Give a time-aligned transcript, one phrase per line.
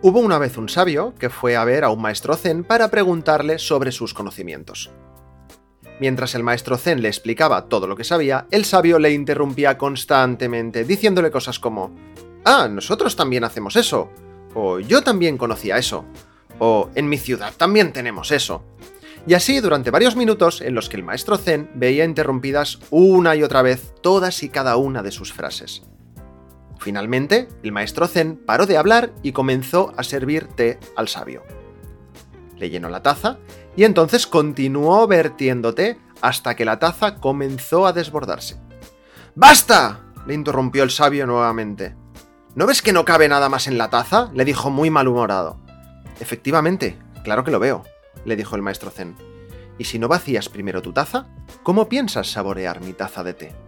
[0.00, 3.58] Hubo una vez un sabio que fue a ver a un maestro zen para preguntarle
[3.58, 4.90] sobre sus conocimientos.
[5.98, 10.84] Mientras el maestro zen le explicaba todo lo que sabía, el sabio le interrumpía constantemente,
[10.84, 11.96] diciéndole cosas como,
[12.44, 14.08] Ah, nosotros también hacemos eso,
[14.54, 16.04] o yo también conocía eso,
[16.60, 18.62] o en mi ciudad también tenemos eso.
[19.26, 23.42] Y así durante varios minutos en los que el maestro zen veía interrumpidas una y
[23.42, 25.82] otra vez todas y cada una de sus frases.
[26.78, 31.42] Finalmente, el maestro Zen paró de hablar y comenzó a servir té al sabio.
[32.56, 33.38] Le llenó la taza
[33.76, 38.56] y entonces continuó vertiendo té hasta que la taza comenzó a desbordarse.
[39.34, 40.00] ¡Basta!
[40.26, 41.96] le interrumpió el sabio nuevamente.
[42.54, 44.30] ¿No ves que no cabe nada más en la taza?
[44.34, 45.58] le dijo muy malhumorado.
[46.20, 47.84] Efectivamente, claro que lo veo,
[48.24, 49.16] le dijo el maestro Zen.
[49.78, 51.26] ¿Y si no vacías primero tu taza?
[51.62, 53.67] ¿Cómo piensas saborear mi taza de té?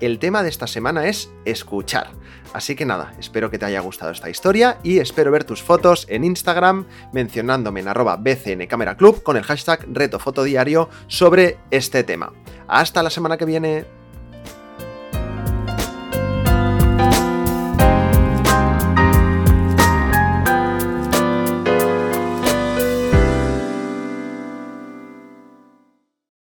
[0.00, 2.10] El tema de esta semana es escuchar.
[2.52, 6.06] Así que nada, espero que te haya gustado esta historia y espero ver tus fotos
[6.08, 12.32] en Instagram mencionándome en arroba bcncamera club con el hashtag retofotodiario sobre este tema.
[12.68, 13.97] Hasta la semana que viene.